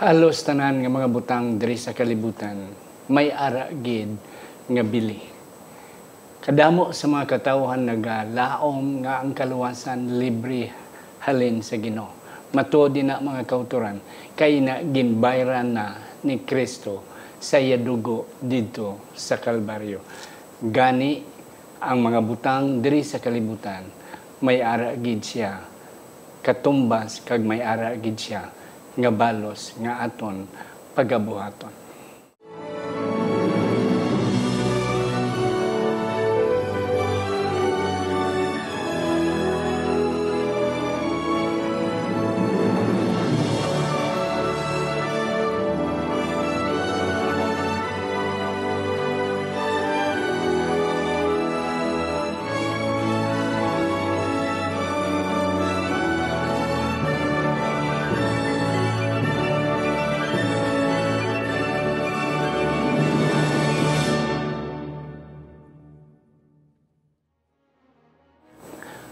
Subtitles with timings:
[0.00, 2.72] halos tanan nga mga butang diri sa kalibutan
[3.12, 4.08] may ara gid
[4.64, 5.20] nga bili.
[6.40, 10.72] Kadamo sa mga katawhan nagalaom nga ang kaluwasan libre
[11.28, 12.16] halin sa Ginoo.
[12.56, 14.00] Matuod din na mga kauturan
[14.32, 17.04] kay na ginbayran na ni Kristo
[17.36, 20.00] sa yadugo dito sa Kalbaryo.
[20.64, 21.20] Gani
[21.84, 23.84] ang mga butang diri sa kalibutan
[24.40, 25.60] may ara gid siya
[26.40, 28.59] katumbas kag may ara gid siya
[28.98, 30.46] nga balos nga aton
[30.94, 31.79] pagabuhaton.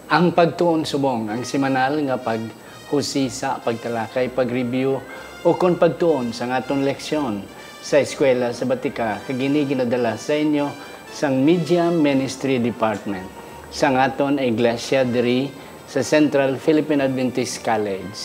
[0.08, 4.96] Ang pagtuon subong, ang simanal nga paghusisa, pagtalakay, pag-review
[5.44, 7.44] o kung pagtuon sa atong leksyon
[7.84, 10.72] sa eskwela sa Batika kagini ginadala sa inyo
[11.12, 13.28] sang Media Ministry Department.
[13.68, 15.52] Sa aton Iglesia diri
[15.84, 18.16] sa Central Philippine Adventist College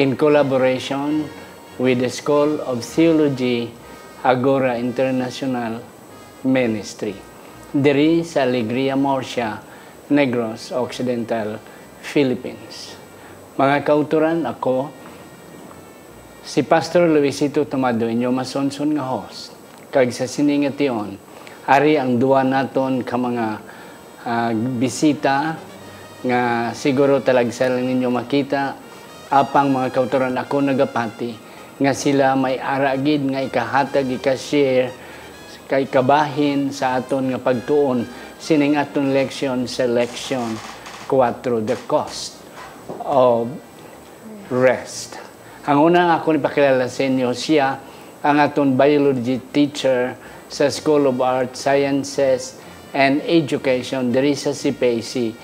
[0.00, 1.28] in collaboration
[1.76, 3.68] with the School of Theology
[4.24, 5.76] Agora International
[6.40, 7.12] Ministry.
[7.68, 9.73] Diri sa Alegria Morsia
[10.12, 11.56] Negros Occidental,
[12.04, 12.92] Philippines.
[13.56, 14.92] Mga kauturan, ako,
[16.44, 19.56] si Pastor Luisito Tomado, inyo masonson nga host.
[19.88, 21.16] Kag sa siningation,
[21.64, 23.46] ari ang duwa naton ka mga
[24.28, 25.56] uh, bisita
[26.24, 28.76] nga siguro talagsa lang ninyo makita
[29.32, 31.32] apang mga kauturan ako nagapati
[31.80, 34.92] nga sila may aragid nga ikahatag ika-share
[35.64, 38.04] kay kabahin sa aton nga pagtuon
[38.38, 40.56] sining atong leksyon sa leksyon
[41.08, 42.40] 4, the cost
[43.04, 43.48] of
[44.48, 45.20] rest.
[45.64, 47.80] Ang unang ako nipakilala sa inyo, siya
[48.24, 50.16] ang atong biology teacher
[50.48, 52.60] sa School of Art, Sciences,
[52.94, 55.34] and Education diri sa CPAC.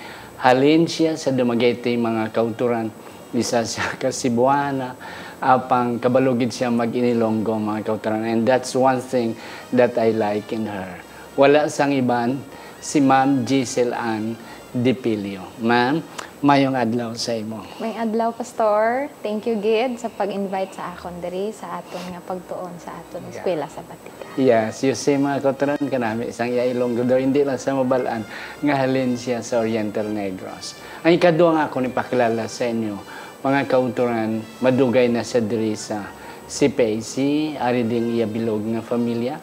[0.41, 2.89] Halin siya sa Dumaguete mga kauturan.
[3.35, 4.97] Isa siya ka Cebuana,
[5.41, 8.25] apang kabalugid siya mag-inilonggo mga kauturan.
[8.25, 9.37] And that's one thing
[9.75, 11.01] that I like in her.
[11.37, 12.41] Wala sang iban,
[12.81, 14.35] si Ma'am Giselle Ann
[14.73, 15.61] Dipilio.
[15.61, 16.01] Ma'am,
[16.41, 17.61] mayong adlaw sa imo.
[17.77, 19.13] May adlaw, Pastor.
[19.21, 23.33] Thank you, Gid, sa pag-invite sa akon diri sa aton nga pagtuon sa aton yeah.
[23.37, 24.25] eskwela sa Batika.
[24.41, 28.25] Yes, you see mga kotoran ka namin, isang yailong daw, hindi lang sa mabalaan,
[28.65, 30.79] nga halin siya sa Oriental Negros.
[31.05, 32.97] Ang ikaduwa nga ako ni pakilala sa inyo,
[33.45, 36.09] mga kauturan, madugay na sa diri sa
[36.49, 37.15] CPAC,
[37.59, 39.37] ari ding iyabilog nga familia,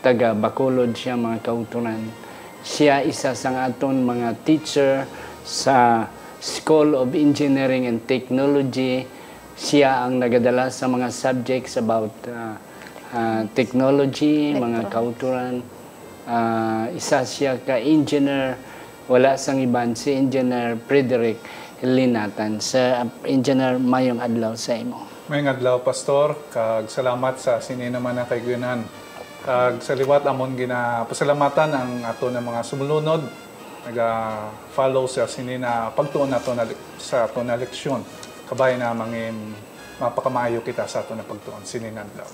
[0.00, 2.21] taga Bacolod siya mga kauturan,
[2.62, 5.06] siya isa sa aton mga teacher
[5.42, 6.06] sa
[6.42, 9.06] School of Engineering and Technology.
[9.54, 12.58] Siya ang nagadala sa mga subjects about uh,
[13.14, 15.62] uh, technology, mga kauturan.
[16.26, 18.58] Uh, isa siya ka engineer,
[19.06, 21.38] wala sang iban si Engineer Frederick
[21.82, 22.58] Linatan.
[22.58, 25.06] Sa Engineer Mayong Adlaw sa imo.
[25.30, 26.34] Mayong Adlaw, Pastor.
[26.50, 28.82] Kag salamat sa sininaman na kay Gwinan
[29.42, 33.26] Kag sa liwat amon gina pasalamatan ang ato ng mga sumulunod
[33.82, 36.62] naga-follow sa sinina pagtuon nato na
[37.02, 38.06] sa ato na leksyon.
[38.46, 39.34] Kabay na mangin
[39.98, 42.28] mapakamayo kita sa ato na pagtuon sininan daw.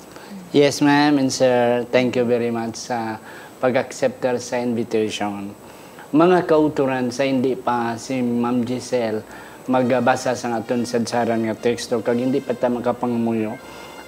[0.52, 1.88] Yes, ma'am and sir.
[1.88, 3.16] Thank you very much sa
[3.56, 5.56] pag-accept sa invitation.
[6.12, 9.24] Mga kauturan sa hindi pa si Ma'am Giselle
[9.68, 13.56] magbasa sa aton sadsaran nga teksto kag hindi pa ta makapangamuyo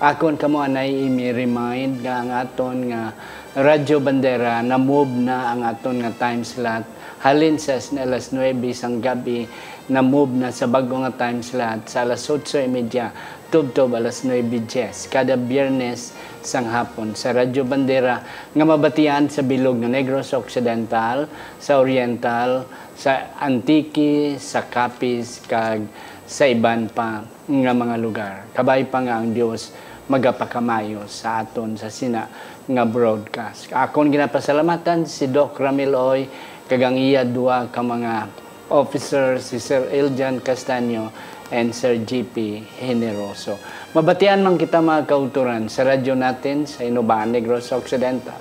[0.01, 3.13] akon kamo anay imi-remind nga ang aton nga
[3.53, 6.89] Radyo Bandera na move na ang aton nga time slot
[7.21, 9.45] halin sa alas 9 sang gabi
[9.93, 15.37] na move na sa bago nga time slot sa alas 8.30 tubtob alas 9.10 kada
[15.37, 18.25] biyernes sang hapon sa Radyo Bandera
[18.57, 21.29] nga mabatian sa bilog nga Negros Occidental,
[21.61, 22.65] sa Oriental,
[22.97, 25.85] sa Antique, sa Capiz, kag
[26.25, 28.49] sa iban pa nga mga lugar.
[28.57, 32.27] Kabay pa nga ang Dios magapakamayo sa aton sa sina
[32.67, 33.71] nga broadcast.
[33.71, 36.27] Akon ginapasalamatan si Doc Ramil Oy
[36.67, 38.27] kagang iya duwa ka mga
[38.75, 41.15] officers si Sir Eljan Castaño
[41.55, 43.63] and Sir GP Generoso.
[43.95, 48.39] Mabatian man kita mga kauturan sa radyo natin sa Inobaan Negros Occidental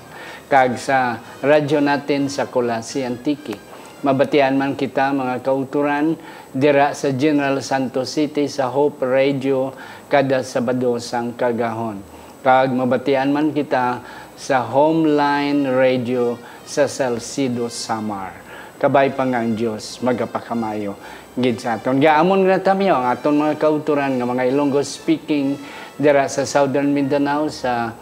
[0.50, 3.69] kag sa radyo natin sa Colasi Antique
[4.00, 6.16] Mabatian man kita mga kauturan
[6.56, 9.76] dira sa General Santos City sa Hope Radio
[10.08, 12.00] kada Sabado sang kagahon.
[12.40, 14.00] Kag mabatian man kita
[14.40, 18.32] sa Homeline Radio sa Salcido Samar.
[18.80, 20.96] Kabay pa nga ang Diyos, magapakamayo
[21.36, 22.00] gid sa aton.
[22.00, 25.60] Gaamon nga tamyo ang aton mga kauturan nga mga Ilonggo speaking
[26.00, 27.92] dira sa Southern Mindanao sa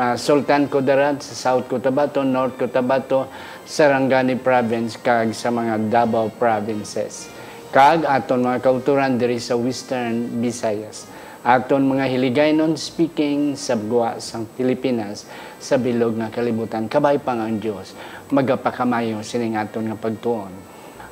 [0.00, 3.28] ah, Sultan Kudarat sa South Cotabato, North Cotabato,
[3.68, 7.28] Sarangani Province kag sa mga Davao provinces.
[7.68, 11.04] Kag aton mga kauturan diri sa Western Visayas.
[11.40, 15.24] Aton mga hiligaynon speaking sa buwa sang Pilipinas
[15.56, 16.88] sa bilog nga kalibutan.
[16.88, 17.92] Kabay pa nga ang Dios
[18.32, 20.52] magapakamayo sining aton nga pagtuon.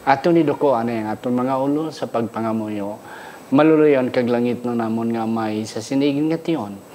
[0.09, 2.97] Aton ni doko ano yung aton mga ulo sa pagpangamuyo.
[3.53, 6.88] Maluluyon kag langit no namon nga may sa sinigin nga tiyon.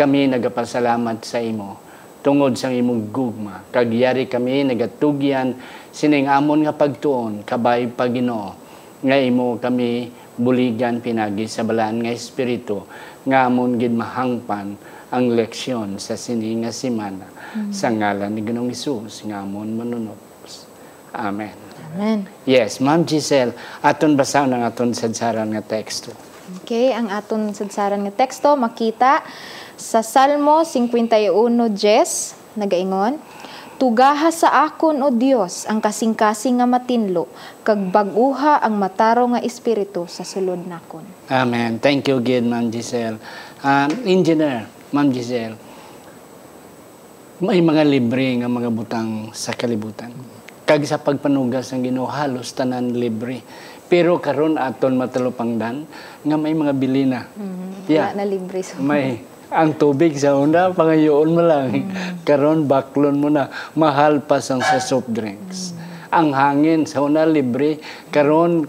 [0.00, 1.76] Kami nagapasalamat sa imo
[2.24, 3.68] tungod sa imong gugma.
[3.68, 5.52] Kag yari kami nagatugyan
[5.92, 8.56] sining amon nga pagtuon kabay Pagino
[9.04, 10.08] nga imo kami
[10.40, 12.80] buligan pinagi sa balaan nga espiritu
[13.28, 14.80] nga amon gid mahangpan
[15.12, 17.28] ang leksyon sa sini nga simana
[17.68, 20.64] sa ngalan ni Ginoong Hesus nga amon manunopos.
[21.12, 21.52] Amen.
[21.92, 22.24] Amen.
[22.48, 23.52] Yes, Ma'am Giselle,
[23.84, 26.14] aton basaw ng aton sadsaran nga teksto.
[26.62, 29.22] Okay, ang aton sadsaran nga teksto makita
[29.80, 33.16] sa Salmo 51:10 nagaingon
[33.80, 37.24] Tugaha sa akon o Dios ang kasing-kasing nga matinlo
[37.64, 41.00] kag bag-uha ang mataro nga espiritu sa sulod nakon.
[41.32, 41.80] Amen.
[41.80, 43.16] Thank you again, Ma'am Giselle.
[43.64, 45.56] Um, engineer, Ma'am Giselle,
[47.40, 50.12] may mga libre nga mga butang sa kalibutan.
[50.68, 53.40] Kag sa pagpanugas ng Ginoo halos tanan libre.
[53.88, 55.88] Pero karon aton matalupangdan
[56.20, 57.32] nga may mga bilina.
[57.88, 58.12] Yeah.
[58.12, 58.76] Wala na libre so.
[58.76, 61.90] May ang tubig sa una, pangayoon mo lang.
[62.22, 63.50] Karon baklon mo na.
[63.74, 65.74] Mahal pa sang sa soft drinks.
[66.14, 67.82] Ang hangin sa una libre,
[68.14, 68.66] karon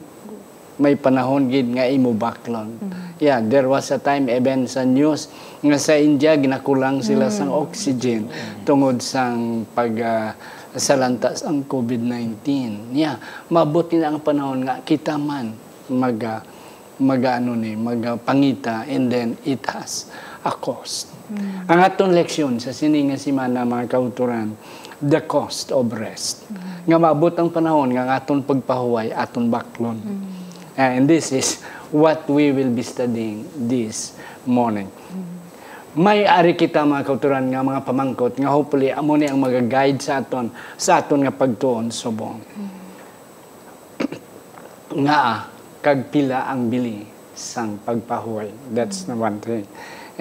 [0.82, 2.82] may panahon gid nga imo baklon.
[3.22, 5.30] Yeah, there was a time even sa news
[5.62, 8.26] nga sa India ginakulang sila sang oxygen
[8.66, 10.34] tungod sang pag ah,
[10.74, 12.42] salantas ang COVID-19.
[12.98, 13.22] Yeah,
[13.54, 15.54] mabuti na ang panahon nga kita man
[15.86, 16.42] mag ah,
[17.02, 20.08] mag ano ni magpangita and then it has
[20.46, 21.10] a cost.
[21.66, 24.54] Ang atong leksyon sa sining nga simana mga kauturan,
[25.00, 26.46] the cost of rest.
[26.86, 29.98] Nga maabot ang panahon nga aton pagpahuway aton baklon.
[30.76, 34.92] And this is what we will be studying this morning.
[35.92, 40.24] May ari kita mga kauturan nga mga pamangkot nga hopefully amo ni ang mag-guide sa
[40.24, 40.48] aton
[40.80, 42.40] sa aton nga pagtuon subong
[45.04, 48.54] nga kag pila ang bili sang pagpahuway.
[48.70, 49.66] That's the one thing.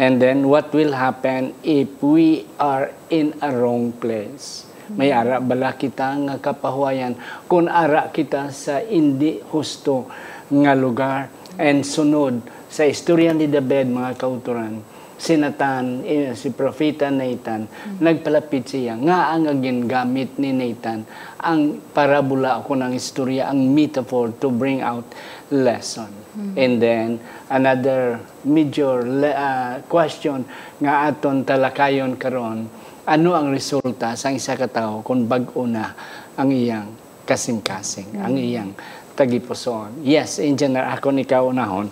[0.01, 4.65] And then what will happen if we are in a wrong place?
[4.91, 7.15] May ara bala kita nga kapahuwayan
[7.47, 10.11] kung ara kita sa hindi husto
[10.51, 11.31] nga lugar
[11.61, 14.83] and sunod sa istorya ni David mga kauturan
[15.21, 17.69] si Nathan, eh, si Propeta Nathan,
[18.01, 19.53] nagpalapit siya nga ang
[19.85, 21.05] gamit ni Nathan
[21.41, 25.05] ang parabola ako ng istorya, ang metaphor to bring out
[25.51, 26.11] lesson.
[26.55, 27.19] And then,
[27.51, 30.47] another major le- ah, question
[30.79, 32.71] nga aton talakayon karon
[33.11, 35.91] ano ang resulta sa isa ka tawo kung bag-o na
[36.39, 36.95] ang iyang
[37.27, 38.71] kasing-kasing, ang iyang
[39.19, 40.07] tagipuson.
[40.07, 41.91] Yes, engineer, ako ni kaunahon,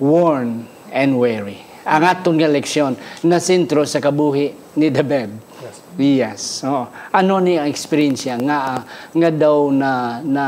[0.00, 1.60] worn and weary.
[1.84, 5.32] Ang atong nga leksyon na sentro sa kabuhi ni David.
[5.60, 5.76] Yes.
[6.00, 6.42] Yes.
[6.64, 6.88] Oo.
[7.12, 10.44] Ano ni ang experience nga nga daw na na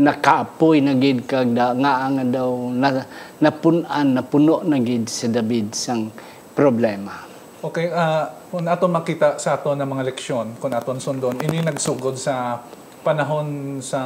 [0.00, 3.04] nakaapoy na gid kag da, nga nga daw na
[3.36, 6.08] napunan napuno na gid si David sang
[6.56, 7.28] problema.
[7.60, 12.16] Okay, ah kung aton makita sa aton ng mga leksyon, kung aton sundon, ini nagsugod
[12.16, 12.64] sa
[13.06, 14.00] panahon sa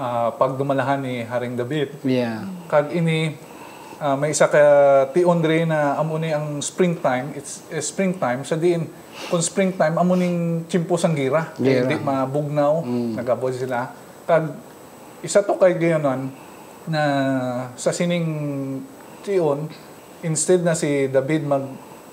[0.00, 2.02] ah, pagdumalahan ni Haring David.
[2.02, 2.48] Yeah.
[2.66, 3.36] Kag ini
[4.02, 4.64] ah, may isa ka
[5.14, 8.88] tion dre na amo ni ang springtime, it's eh, springtime sa diin
[9.28, 12.82] kung springtime amo ning chimpo sang gira, hindi mabugnaw,
[13.14, 13.92] nagaboy sila.
[14.26, 14.54] Kag
[15.22, 16.30] isa to kay gayonon
[16.90, 17.02] na
[17.78, 18.26] sa sining
[19.22, 19.70] tion
[20.26, 21.64] instead na si David mag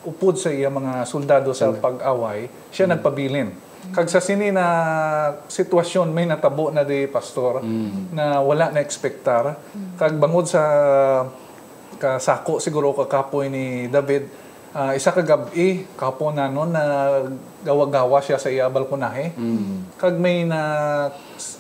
[0.06, 3.52] upod sa iya mga soldado sa pag-away, siya nagpabilin.
[3.92, 4.66] Kag sa sini na
[5.48, 7.64] sitwasyon may natabo na di pastor
[8.12, 9.56] na wala na ekspektar.
[10.00, 10.64] Kag bangod sa
[12.00, 14.28] kasako siguro kakapoy ni David
[14.72, 16.84] ah, isa ka gabi kapo na nun na
[17.66, 19.36] gawa-gawa siya sa iya balkonahe.
[20.00, 20.60] Kag may na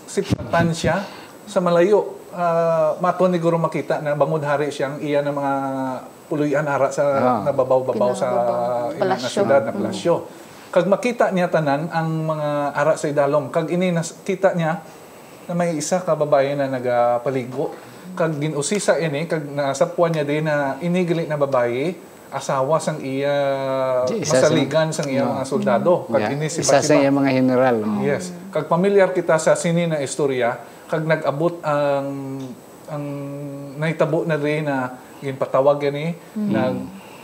[0.10, 1.06] sipatan siya
[1.46, 2.18] sa malayo.
[2.30, 5.54] Uh, mato ni guro makita na bangod hari siyang iya ng mga
[6.30, 7.42] puluyan ara sa Ah.
[7.42, 8.28] nababaw-babaw sa
[8.94, 9.30] ina Palasyo.
[9.34, 10.16] syudad na palasyo.
[10.70, 13.50] Kag makita niya tanan ang mga ara sa idalom.
[13.50, 14.86] Kag ini nakita niya
[15.50, 17.74] na may isa ka babae na nagapaligo.
[18.13, 21.98] Kag ginusisa ini, kag nasapwan niya din na inigali na babae,
[22.29, 23.36] asawa sang iya
[24.07, 26.05] Isa sa- masaligan sang iya mga soldado.
[26.05, 26.36] Kag Yeah.
[26.38, 27.75] ini si Isa sa iyang mga general.
[27.79, 28.00] no?
[28.00, 28.29] Yes.
[28.50, 32.38] Kag pamilyar kita sa sini na istorya, kag nag-abot ang
[32.86, 33.05] ang
[33.75, 36.75] naitabo na rin na ginpatawag gani nag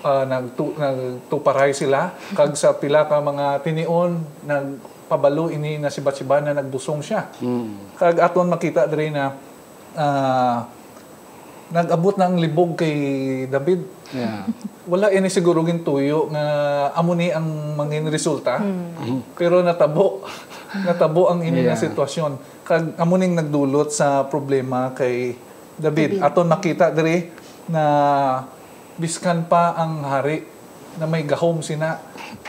[0.02, 6.38] ah, nagtu, nagtuparay sila kag sa pila ka mga tinion nagpabalo ini na si Bathsheba
[6.40, 7.30] na nagbusong siya.
[7.96, 9.34] Kag aton makita diri na
[9.94, 10.70] ah,
[11.76, 12.96] nag-abot na ang libog kay
[13.46, 14.48] David Yeah.
[14.88, 16.46] wala ini siguro gintuyo nga
[16.94, 18.62] amo ni ang mangin resulta
[19.34, 20.24] pero natabo
[20.88, 21.84] natabo ang ini nga Yeah.
[21.84, 22.32] sitwasyon
[22.64, 25.36] kag amo ning nagdulot sa problema kay
[25.76, 27.28] David, aton makita diri
[27.68, 27.84] na
[28.96, 30.48] biskan pa ang hari
[30.96, 32.00] na may gahom sina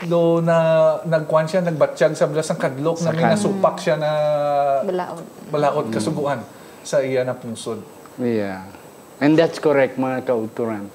[0.06, 0.56] do na
[1.02, 4.11] nagkuan siya nagbatsyag sa blas ng kadlok na may nasupak siya na
[4.85, 5.25] Balaod.
[5.50, 6.38] balaod kasuguan
[6.83, 7.83] sa iya na pungsod
[8.16, 8.62] Yeah.
[9.20, 10.92] And that's correct mga kauturan.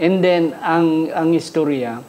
[0.00, 2.02] And then ang ang istorya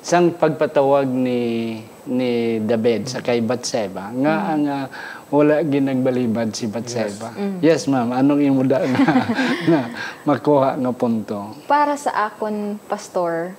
[0.00, 4.86] sang pagpatawag ni ni David sa kay Batseba nga ang ah,
[5.30, 7.30] wala ginagbalibad si Batseba.
[7.62, 8.10] Yes, ma'am.
[8.10, 8.98] Anong imuda na,
[9.70, 9.80] na
[10.26, 11.54] makuha nga punto?
[11.70, 13.54] Para sa akon, pastor,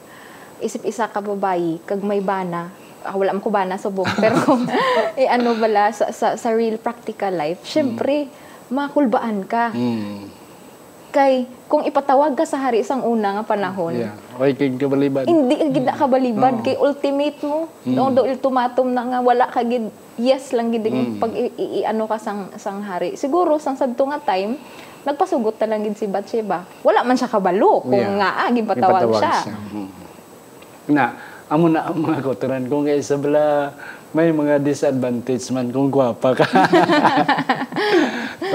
[0.59, 2.75] isip isa ka babayi, kag may bana,
[3.07, 4.67] ah, wala mo ko bana subong, pero kung
[5.15, 8.27] eh, ano bala sa, sa, sa real practical life, syempre,
[8.67, 9.71] makulbaan ka.
[9.71, 10.40] Hmm.
[11.11, 14.13] Kay, kung ipatawag ka sa hari isang una nga panahon, Yeah.
[14.33, 15.23] Okay, kay kabalibad.
[15.23, 19.85] hindi ka gid kabalibad kay ultimate mo no do ultimatum na nga wala ka gid
[20.15, 23.75] yes lang gid yung pag i, i- i- ano ka sang sang hari siguro sang
[23.75, 24.55] sadto nga time
[25.01, 28.17] nagpasugot na lang gid si Bathsheba wala man siya kabalo kung Yeah.
[28.17, 29.33] nga ah, gipatawag Ipatawag siya,
[29.69, 29.87] Mm.
[30.89, 31.13] Na,
[31.47, 32.61] amo na ang mga kauturan.
[32.65, 33.69] Kung kay Isabela,
[34.09, 36.43] may mga disadvantage man kung gwapa ka.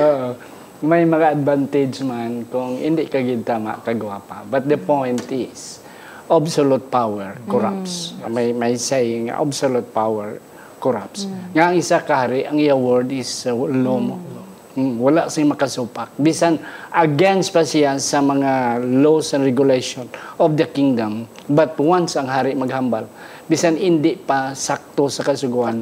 [0.02, 0.55] Oo.
[0.84, 4.44] May mga advantage man kung hindi ka gid tama kagwapa.
[4.44, 5.80] But the point is,
[6.28, 8.12] absolute power corrupts.
[8.28, 10.36] May may saying, absolute power
[10.76, 11.24] corrupts.
[11.56, 14.20] Nga ang isa kahari, ang iya word is uh, lomo.
[14.20, 14.35] Mm,
[14.76, 16.12] wala siyang makasupak.
[16.20, 16.60] Bisan
[16.92, 20.04] against pa siya sa mga laws and regulation
[20.36, 21.24] of the kingdom.
[21.48, 23.08] But once ang hari maghambal,
[23.48, 25.80] bisan hindi pa sakto sa kasuguan,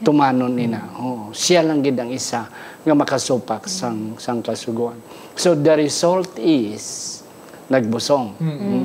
[0.00, 0.96] tumanon nina.
[0.96, 2.48] Oh, siya lang gid ang isa
[2.82, 4.96] nga makasupak sang sang kasuguan.
[5.36, 7.20] So the result is
[7.68, 8.40] nagbusong.
[8.40, 8.84] Mm.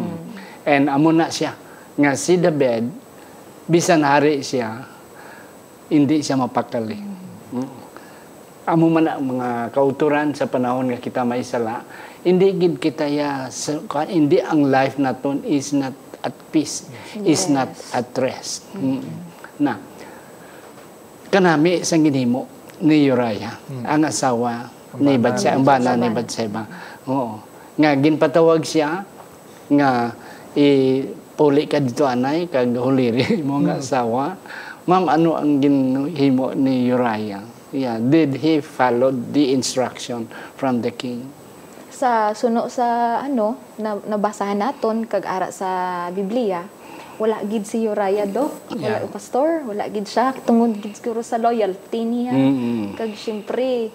[0.67, 1.55] And amo na siya
[1.95, 2.91] nga si David
[3.63, 4.83] bisan hari siya
[5.87, 6.99] hindi siya mapakali.
[7.55, 7.86] Mm.
[8.67, 11.87] Amo man ang mga kauturan sa panahon nga kita maisala,
[12.27, 13.47] hindi gid kita ya
[13.87, 16.83] kuan- hindi ang life naton is not at peace,
[17.23, 18.67] is not at rest.
[18.75, 19.07] Mm.
[19.63, 19.79] Na
[21.31, 22.43] kanami sa ginhimo
[22.83, 23.55] ni Uriah,
[23.87, 24.67] ang asawa
[24.99, 26.67] ni Batseba, ang bana ni Batseba.
[27.07, 27.39] Oo.
[27.79, 29.07] Nga ginpatawag siya
[29.71, 30.11] nga
[30.57, 34.35] ipuli ka dito anay kag huliri mo nga asawa.
[34.87, 37.55] Ma'am, ano ang ginhimo ni Uriah?
[37.77, 40.25] Yeah, did he follow the instruction
[40.57, 41.29] from the king?
[41.87, 45.69] sa suno sa ano na nabasahan naton kag ara sa
[46.13, 46.61] Biblia
[47.17, 49.09] wala gid si Uriah do wala Yeah.
[49.09, 52.93] pastor wala gid siya tungod gid siguro sa loyalty niya Mm-mm.
[52.93, 53.89] kag syempre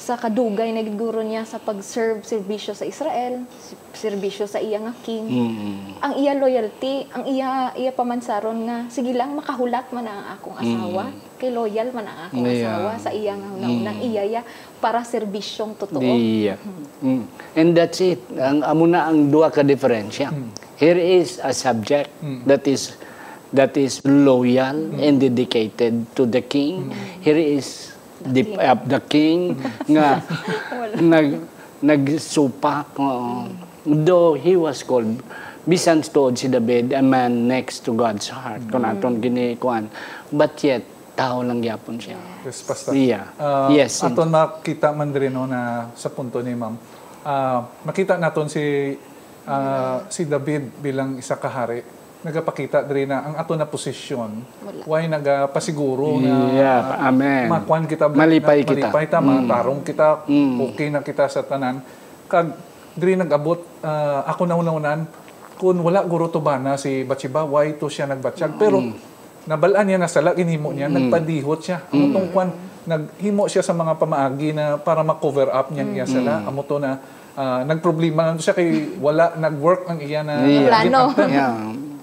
[0.00, 3.44] sa kadugay na guro niya sa pag-serve serbisyo sa Israel
[3.92, 6.00] serbisyo sa iya nga king Mm-mm.
[6.00, 11.12] ang iya loyalty ang iya iya pamansaron nga sige lang makahulat man ang akong asawa
[11.36, 12.48] kay loyal man ang akong Mm.
[12.48, 12.64] Yeah.
[12.64, 14.42] asawa sa iya nga unang iya ya
[14.80, 16.56] para serbisyong totoo Yeah.
[17.04, 17.28] Mm.
[17.52, 18.24] And that's it.
[18.32, 20.32] Ang amo na ang duha ka diferensya.
[20.76, 22.08] Here is a subject
[22.46, 22.96] that is
[23.52, 26.88] that is loyal and dedicated to the king.
[27.20, 27.89] Here is
[28.24, 29.56] the, uh, the king
[29.88, 30.20] nga
[31.00, 31.40] nag
[31.80, 33.48] nagsupak oo.
[33.84, 35.16] though he was called
[35.64, 38.64] bisan tuod si David a man next to God's heart.
[38.68, 39.92] Kung aton gini kuan.
[40.32, 40.84] But yet
[41.16, 42.16] tao lang gyapon siya.
[42.44, 42.96] Yes pastor.
[42.96, 43.28] Yeah.
[43.36, 46.74] Ah, yes Aton makita man diri no na sa punto ni ma'am.
[47.20, 48.96] Ah, makita naton si
[49.44, 51.84] ah, si David bilang isa ka hari
[52.20, 54.44] nagapakita diri na ang ato na posisyon
[54.84, 57.48] why nagapasiguro na Yeah, amen.
[57.48, 58.86] makuan kita Malipay na, kita.
[58.86, 60.56] malipay ta matarong kita Mm.
[60.62, 61.80] okay na kita sa tanan
[62.26, 62.52] kag
[62.92, 65.08] diri nagabot ah, ako na unahan
[65.56, 68.92] kun wala guro to bana si Batsiba why to siya nagbatsyag pero Mm.
[69.42, 72.48] nabalaan niya na sala ginhimo niya nagpadihot siya amo tong kwan
[72.82, 77.00] naghimo siya sa mga pamaagi na para ma-cover up niya iya sala amo to na
[77.32, 80.68] ah, nagproblema to siya kay wala nag-work ang iya na Yeah.
[80.68, 81.02] Plano.
[81.16, 81.56] Yeah.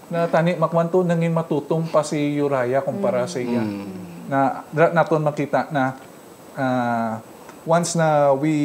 [0.07, 3.63] Na tani makwanto nangin matutong pa si Uriah kumpara sa iya.
[4.27, 5.95] Na dra naton makita na
[6.55, 7.19] ah,
[7.67, 8.55] once na we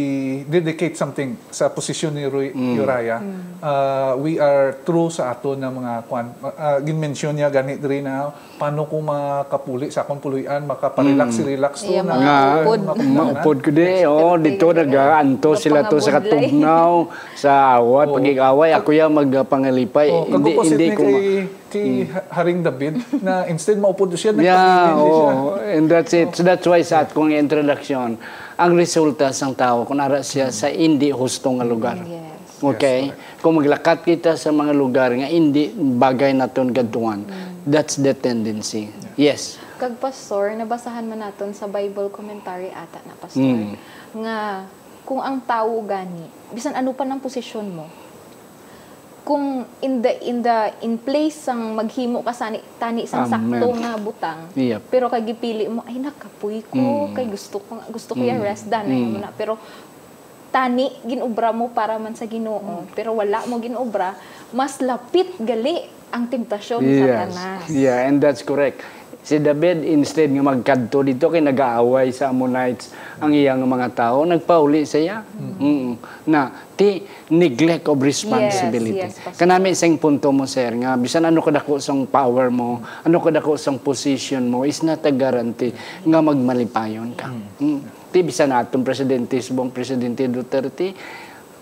[0.47, 3.19] dedicate something sa posisyon ni Ru- Uriah,
[3.59, 6.31] ah, we are true sa ato na mga kwan.
[6.41, 12.01] Uh, gin-mention niya ganit rin na paano ko makapuli sa akong puluyan, makaparelax-relax to Iya,
[12.01, 12.15] na.
[12.15, 12.81] mga nga upod.
[13.03, 19.07] maupod ko di oh dito nagaanto sila to sa katugnaw sa awat pagigaway ako ya
[19.07, 21.89] magpangalipay Oh, hindi hindi ko kay, ma- kay
[22.31, 24.55] Haring David na instead maupod siya, Yeah,
[24.95, 25.33] nagpapilin siya.
[25.35, 26.31] oh, and that's it.
[26.31, 28.21] So that's why sa atkong introduction,
[28.57, 31.99] ang resulta sang tao kung ara siya sa hindi husto nga lugar.
[32.05, 32.61] Yes.
[32.63, 33.11] Okay?
[33.43, 37.27] Kung maglakat kita sa mga lugar nga hindi bagay naton gadtuan,
[37.67, 38.93] that's the tendency.
[39.19, 39.59] Yes.
[39.77, 43.75] Kag pastor, nabasahan man naton sa Bible commentary ata na pastor Mm.
[44.23, 44.39] nga
[45.03, 47.91] kung ang tao gani bisan ano pa ng posisyon mo
[49.23, 53.95] kung in the in the in place sang maghimo ka sani tani sang sakto nga
[53.95, 54.91] butang Yep.
[54.91, 58.91] pero kay gipili mo ay nakapuy ko kay gusto ko gusto ko ya rest dan
[58.91, 59.31] na.
[59.39, 59.63] Pero
[60.53, 62.85] tani ginobra mo para man sa Ginoo.
[62.93, 64.19] Pero wala mo ginobra
[64.53, 67.73] mas lapit gali ang temptasyon sa tanas.
[67.73, 68.85] Yeah, and that's correct.
[69.23, 72.91] Si David, instead nga magkadto dito, kay nag-aaway sa Ammonites
[73.23, 75.23] ang iyang mga tao, nagpauli siya.
[75.23, 75.95] Mm.
[76.27, 78.99] Na, ti neglect of responsibility.
[78.99, 79.39] Yes, yes.
[79.39, 83.79] Kanami isang punto mo, sir, nga bisan ano kadako sang power mo, ano kadako sang
[83.79, 85.71] position mo, is not a guarantee
[86.03, 87.31] nga magmalipayon ka.
[87.63, 88.11] Mm.
[88.11, 90.99] Ti bisan atong presidente, subong presidente Duterte,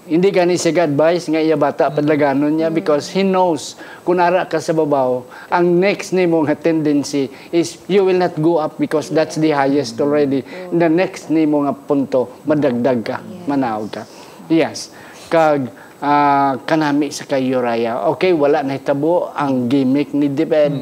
[0.08, 4.56] hindi gani siya advice nga iya bata padlaganon niya because he knows kung ara ka
[4.56, 5.20] sa babaw
[5.52, 10.00] ang next nimo nga tendency is you will not go up because that's the highest
[10.00, 10.40] already.
[10.72, 14.02] The next nimo nga punto madagdag ka manaog ka.
[14.48, 14.88] Yes.
[15.28, 15.68] Kag
[16.00, 20.80] ah, kanami sa kay Uriah okay wala na hitabo ang gimmick ni David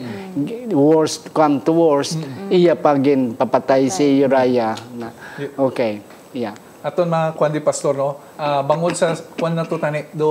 [0.70, 2.22] worst come to worst
[2.54, 5.10] iya pagin papatay si Uriah na.
[5.58, 5.98] Okay
[6.30, 10.30] yeah Aton mga kwan di pastor no, ah, bangod sa kwan na to tani do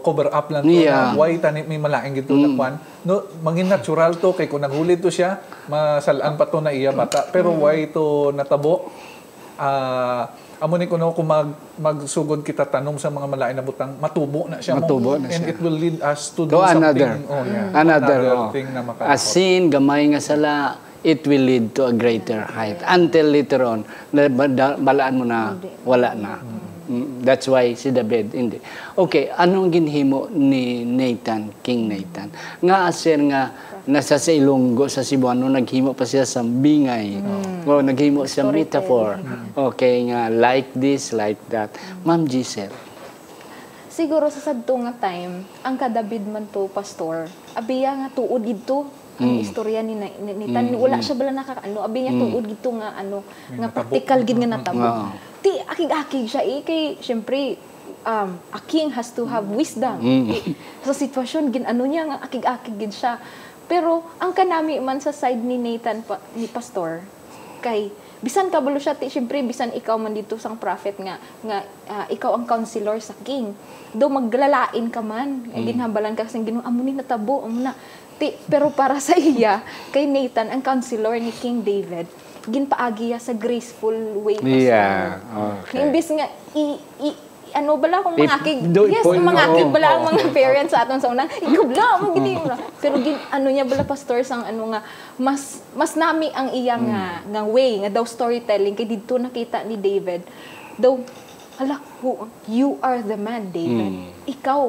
[0.00, 1.14] cover up lang to Yeah.
[1.14, 2.74] na why tani may malaing gito na kwan.
[3.00, 7.30] No, mangin natural to kay kung naghuli to siya, masalaan pa to na iya bata.
[7.30, 8.90] Pero why to natabo?
[9.54, 10.26] Ah,
[10.58, 14.58] amo ni kuno kung mag magsugod kita tanom sa mga malain na butang, matubo na
[14.58, 14.82] siya mo.
[14.82, 15.48] Matubo na And siya.
[15.48, 16.82] it will lead us to do To something.
[16.82, 17.10] another.
[17.26, 17.70] Oh, yeah.
[17.72, 18.18] Another.
[18.26, 18.50] oh.
[18.50, 22.80] thing na maka- As sin, gamay nga sala, it will lead to a greater height.
[22.84, 26.40] Until later on, balaan mo na wala na.
[26.90, 28.58] Mm, That's why si David, hindi.
[28.98, 32.28] Okay, anong ginhimo ni Nathan, King Nathan?
[32.60, 33.42] Nga aser nga
[33.86, 37.22] nasa sa Ilonggo, sa Cebuano, naghimo pa siya sa bingay.
[37.64, 39.22] O naghimo siya metaphor.
[39.54, 41.70] Okay, nga like this, like that.
[42.02, 42.74] Ma'am Giselle.
[43.90, 48.86] Siguro sa sadto nga time, ang kadabid man to pastor, abiya nga tuod dito
[49.20, 50.72] ang istorya ni, ni, ni, Tan.
[50.72, 53.20] Wala siya bala nakakaano, abi niya tuod dito nga ano,
[53.52, 54.80] nga practical gid nga natabo.
[54.80, 55.06] Oo.
[55.40, 57.60] Ti akig-akig siya eh, kay syempre
[58.04, 60.00] um, a king has to have wisdom.
[60.00, 63.20] Eh, Sa sitwasyon gin ano niya nga akig-akig gid siya.
[63.70, 67.04] Pero ang kanami man sa side ni Nathan pa, ni pastor
[67.60, 72.06] kay bisan kabalo siya ti syempre bisan ikaw man dito sang prophet nga nga ah,
[72.12, 73.56] ikaw ang counselor sa king
[73.96, 75.64] do maglalain ka man mm.
[75.64, 77.72] ginhabalan ka sa Ginoo amo ni natabo amo na
[78.20, 82.06] ti pero para sa iya kay Nathan ang counselor ni King David
[82.44, 83.92] ginpaagi ya sa graceful
[84.24, 84.64] way pastor.
[84.64, 85.20] Yeah,
[85.60, 85.84] okay.
[85.84, 87.10] Imbis nga i, i
[87.52, 89.74] ano bala kung mga akig do- yes mga akig oo.
[89.74, 92.46] bala ang mga parents sa aton sa unang ikaw bala mo gini mo.
[92.78, 94.80] Pero gin ano niya bala pastor sang ano nga
[95.16, 98.74] mas mas nami ang iya nga nga way nga daw storytelling.
[98.74, 100.24] Kay didto nakita ni David
[100.76, 100.96] daw
[101.60, 104.16] hala who, you are the man David.
[104.24, 104.60] Ikaw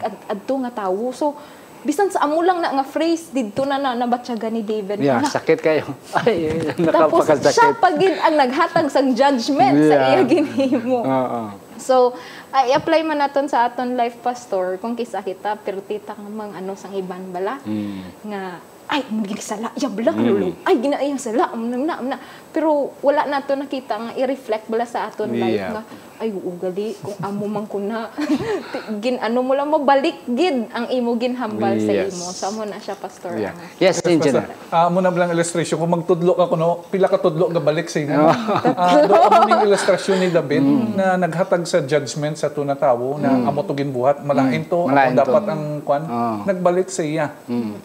[0.00, 1.12] ad, adto nga tawo.
[1.12, 1.36] So
[1.78, 4.98] bisan sa amo lang na nga phrase didto na na nabatyaga ni David.
[4.98, 5.86] Yeah, hala, sakit kayo.
[6.18, 6.50] Ay,
[6.88, 7.22] tapos
[7.52, 10.08] siya pagid ang naghatag sang judgment sa Yeah.
[10.10, 11.67] iya ginhimo Oo.
[11.80, 12.14] So,
[12.54, 16.74] ay apply man naton sa aton life pastor kung kisa kita pertita nga mang ano
[16.74, 17.58] sang iban bala.
[17.64, 18.28] Mm.
[18.30, 18.42] nga
[18.88, 22.16] ay magiging sala ya bala kalulong ay gina ay sala um, na, na,
[22.48, 25.72] pero wala nato nakita nga i-reflect bala sa aton life Yeah.
[25.74, 25.82] nga
[26.18, 28.10] ay ugali kung amo man ko na
[29.02, 32.10] gin ano mo lang mabalik gid ang imo ginhambal sa Yes.
[32.10, 33.54] imo sa mo na siya pastor Yeah.
[33.54, 33.66] nga.
[33.80, 34.50] Yes, engineer.
[34.68, 37.98] Ah, mo na lang illustration kung magtudlo ako no, pila ka tudlo nga balik sa
[37.98, 38.18] inyo.
[38.18, 43.46] Ah, do amo ning ilustrasyon ni David na naghatag sa judgment sa tuna tawo na
[43.46, 45.20] amo to ginbuhat, malain to, Malain ako to.
[45.22, 46.36] dapat ang kwan, Oo.
[46.44, 47.30] nagbalik sa iya.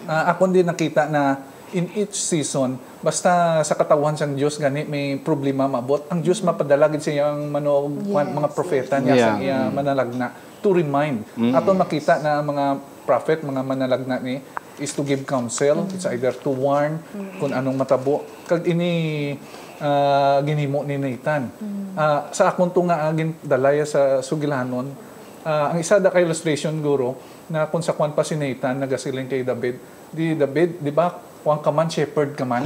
[0.03, 1.37] Ah, ako din nakita na
[1.73, 7.01] in each season, basta sa katawan sang Dios gani may problema mabot, ang Dios mapadalagid
[7.01, 9.35] sa iyang manog kwan, mga propeta niya sa Yeah.
[9.41, 10.31] iya manalagna
[10.63, 11.27] to remind.
[11.51, 12.65] Ato makita na ang mga
[13.03, 14.39] prophet, mga manalagna ni
[14.79, 15.85] is to give counsel.
[15.91, 17.03] It's either to warn
[17.37, 18.23] kung anong matabo.
[18.47, 19.33] Kag ini
[19.83, 21.51] ah, ginhimo ni Nathan.
[21.93, 24.87] Ah, sa akon to nga agin dalaya sa sugilanon,
[25.43, 27.19] ah, ang isa da ka illustration guro
[27.51, 29.75] na kung sa kwan pa si Nathan nagasiling kay David,
[30.09, 31.11] di David, di ba
[31.43, 32.63] kuwan ka man, shepherd ka man.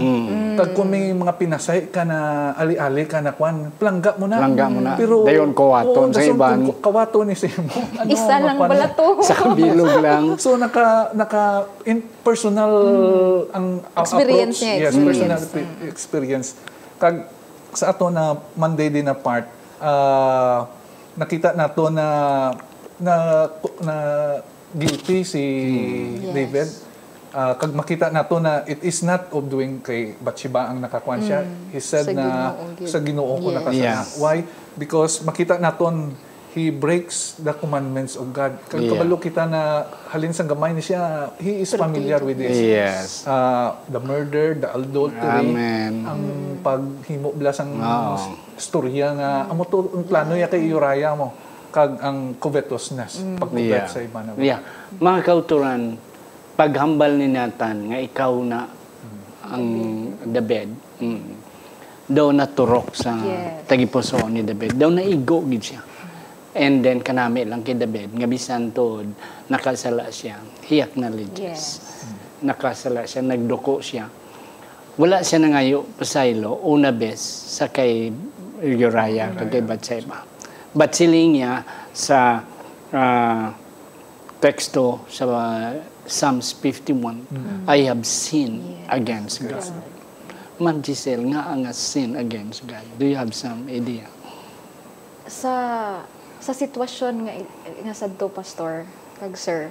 [0.54, 2.18] Tag kung may mga pinasay ka na
[2.54, 4.38] ali-ali ka na kwan, plangga mo na.
[4.38, 4.94] Plangga mo na.
[4.94, 6.70] Pero, Dayon kawaton Oo, sa iban.
[6.78, 7.66] Kawaton ni Simo.
[8.00, 9.06] Ano, Isa lang mapan- pala to.
[9.28, 10.38] Sa bilog lang.
[10.38, 11.44] So naka naka
[11.84, 12.72] in personal
[13.50, 14.62] ang a- Experience approach.
[14.63, 15.10] niya, Yes, experience.
[15.10, 16.48] personal pe- experience.
[16.96, 17.16] Kag
[17.72, 20.70] sa ato na Monday din na part, ah,
[21.13, 22.08] nakita nato na
[22.96, 23.13] na
[23.80, 23.96] na
[24.72, 25.44] guilty si
[26.20, 26.34] Yes.
[26.36, 26.68] David.
[27.38, 31.45] Ah, kag makita nato na it is not of doing kay Bathsheba ang nakakuan siya.
[31.69, 33.56] He said Sa na Ginoo, sa Ginoo ko Yes.
[33.56, 33.78] nakasala.
[33.78, 34.02] Yeah.
[34.17, 34.38] Why?
[34.73, 36.17] Because makita naton
[36.50, 38.58] he breaks the commandments of God.
[38.65, 38.97] Kag Yeah.
[38.97, 42.58] kabalo kita na halin sa gamay ni siya, he is familiar with this.
[42.58, 43.21] Yes.
[43.21, 46.10] Uh, the murder, the adultery, Amen.
[46.10, 46.21] ang
[46.58, 48.17] paghimo blas ang Oo.
[48.58, 51.38] storya nga amo to ang plano ya kay Uriah mo
[51.69, 53.86] kag ang covetousness pagkubet Yeah.
[53.86, 54.65] sa iba na Yeah.
[54.97, 56.02] Mga kauturan,
[56.58, 58.65] paghambal ni Nathan nga ikaw na
[59.48, 59.67] ang
[60.26, 61.30] David, mm,
[62.10, 63.70] daw naturok sa Yes.
[63.70, 64.76] tagipuso ni David.
[64.76, 65.82] Daw naigo gid siya.
[66.58, 69.13] And then kanami lang kay David, nga bisan tuod
[69.48, 70.41] nakasala siya.
[70.65, 71.80] He acknowledges.
[72.41, 74.10] Nakasala siya, nagduko siya.
[74.98, 77.22] Wala siya nangayo pasaylo una bes
[77.54, 78.10] sa kay
[78.58, 80.26] Uriah kag kay Bathsheba.
[80.74, 81.62] But siling niya
[81.93, 82.41] sa
[82.89, 83.54] ah,
[84.41, 85.74] teksto sa uh,
[86.08, 89.67] Psalms 51, I have sinned against God.
[90.58, 92.82] Man Giselle, nga ang sin against God.
[92.98, 94.08] Do you have some idea?
[95.28, 95.54] sa
[96.39, 97.34] sa sitwasyon nga
[97.84, 98.88] nga sadto pastor
[99.20, 99.70] kag sir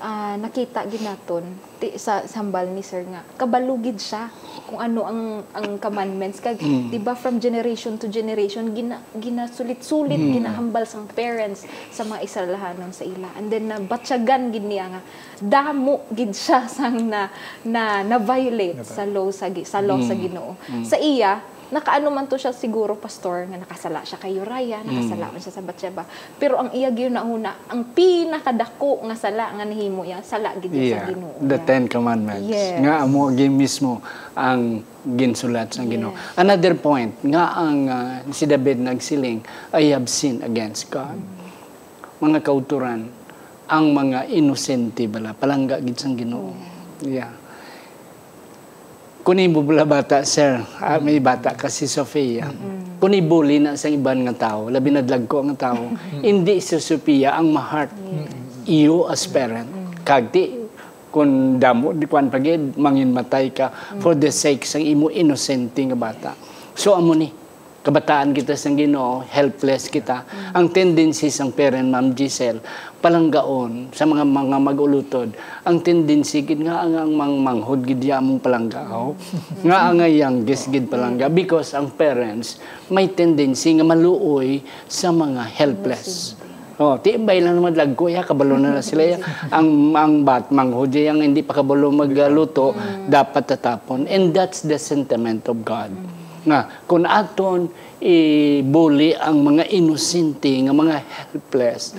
[0.00, 1.44] ah, nakita ginaton
[1.78, 3.24] ti, sa sambal ni sir nga.
[3.36, 4.28] Kabalugid siya
[4.66, 5.20] kung ano ang
[5.52, 6.42] ang commandments.
[6.42, 12.90] Kag di ba from generation to generation gina ginasulit-sulit ginahambal sang parents sa mga isalahanon
[12.92, 13.30] sa ila.
[13.38, 15.00] And then na batyagan gid niya nga
[15.40, 17.28] damo gid siya sang na
[17.62, 20.56] na, na violate sa law sa sa law sa Ginoo.
[20.82, 25.40] Sa iya nakaano man to siya siguro pastor nga nakasala siya kay Uriah nakasala man
[25.40, 26.02] siya sa Bathsheba
[26.38, 30.70] pero ang iya gyud na una ang pinakadako nga sala nga nahimo iya sala gid
[30.70, 31.66] niya sa Ginoo the niya.
[31.66, 32.46] Ten Commandments.
[32.48, 32.80] Yes.
[32.80, 34.00] Nga amo gin mismo
[34.36, 36.12] ang ginsulat sa Ginoo.
[36.36, 39.40] Another point, nga ang ah, si David nagsiling,
[39.72, 41.16] I have sinned against God.
[42.20, 43.08] Mga kauturan,
[43.66, 46.52] ang mga inosente bala, palangga gid sang Ginoo.
[47.04, 47.45] Yeah.
[49.26, 52.46] Kung bula bata, sir, ah, may bata kasi Sofia.
[53.02, 55.90] Kung ibuli na sa iban nga tao, labi na ko ang tao,
[56.22, 57.90] hindi si Sophia ang mahart.
[58.70, 59.66] Iyo as parent.
[60.06, 60.70] Kagti,
[61.10, 65.98] kung damo, di kwan pagid, mangin matay ka for the sake sang imo inosente nga
[65.98, 66.30] bata.
[66.78, 67.26] So amo ni,
[67.86, 70.26] kabataan kita sa Ginoo, helpless kita.
[70.58, 72.58] Ang tendency sang parent, Ma'am Giselle,
[72.98, 75.30] palanggaon sa mga mga magulutod.
[75.62, 79.14] Ang tendency gid nga ang ang mang manghod gid ya mong palanggao.
[79.62, 82.58] nga ang youngest gid palangga because ang parents
[82.90, 86.34] may tendency nga maluoy sa mga helpless.
[86.82, 89.18] Oh, tiibay lang naman lagko ya kabalo na, na sila ya.
[89.48, 92.74] ang ang bat manghod ya ang hindi pa kabalo magluto
[93.06, 95.88] dapat tatapon and that's the sentiment of God
[96.46, 97.66] nga kung aton
[97.98, 101.98] i-bully ang mga inosente nga mga helpless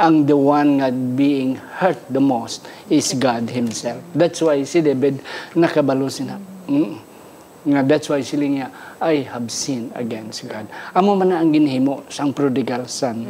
[0.00, 4.00] ang the one nga being hurt the most is God himself.
[4.16, 5.20] That's why si David
[5.52, 6.40] nakabalo sina.
[6.70, 7.12] Mm.
[7.60, 8.72] nga that's why sila niya
[9.04, 10.64] I have sinned against God.
[10.96, 13.20] Amo man ang ginhimo sang prodigal son.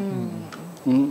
[0.87, 1.11] Mm.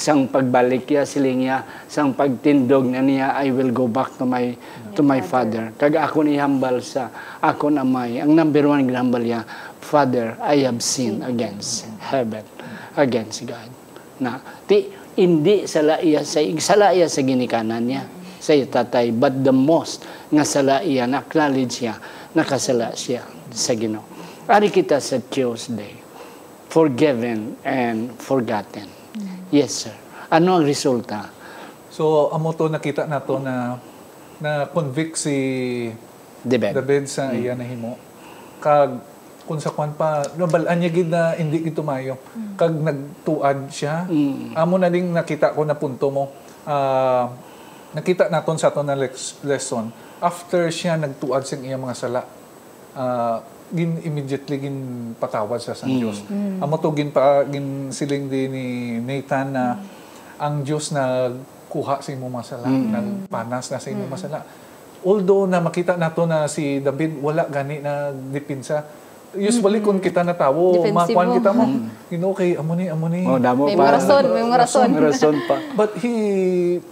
[0.00, 1.56] sang pagbalik niya sila niya
[1.88, 4.56] sang pagtindog na niya I will go back to my
[4.94, 7.10] to my father kag ako ni hambal sa
[7.42, 9.46] ako na may ang number one ginhambal niya
[9.80, 12.44] father I have sinned against heaven
[12.98, 13.70] against God
[14.20, 18.04] na ti hindi sala iya sa sala iya sa ginikanan niya
[18.40, 21.96] sa tatay but the most nga sala iya na acknowledge siya
[22.36, 24.06] nakasala siya sa Ginoo
[24.46, 26.00] ari kita sa Tuesday
[26.70, 28.86] forgiven and forgotten.
[29.50, 29.94] Yes, sir.
[30.30, 31.26] Ano ang resulta?
[31.90, 33.74] So amo to nakita nato na
[34.40, 35.36] na convict si
[36.40, 36.72] Debed.
[36.72, 38.00] David sa iya na himo.
[38.58, 38.96] Kag
[39.44, 42.16] kung sa kwan pa nabalaan niya gid na hindi gid tumayo.
[42.56, 44.08] Kag nagtuad siya.
[44.56, 46.32] Amo na ding nakita ko na punto mo.
[46.64, 47.28] Ah,
[47.92, 52.22] nakita naton sa aton na lex- lesson after siya nagtuad sa iya mga sala.
[52.96, 54.78] ah, gin immediately gin
[55.14, 56.24] patawad sa San Dios.
[56.58, 58.66] Amo to gin pa gin siling din ni
[58.98, 59.78] Nathan na
[60.40, 61.28] ang Diyos na
[61.70, 64.42] kuha sa imong masala, nagpanas na sa imong masala.
[65.00, 68.84] Although na makita nato na si David wala gani na dipinsa.
[69.30, 71.64] Usually kung kita natawo, Defensive makuan kita mo.
[72.10, 73.22] You know, kay amo ni, amo ni.
[73.22, 73.86] Oh, damo May pa.
[73.86, 74.88] mga rason, may mga rason.
[74.90, 75.56] May rason pa.
[75.78, 76.14] But he